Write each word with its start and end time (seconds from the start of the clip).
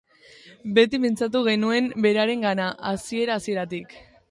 Beti 0.77 0.99
pentsatu 1.03 1.41
genuen 1.49 1.91
berarengan, 2.07 2.65
hasiera-hasieratik. 2.93 3.97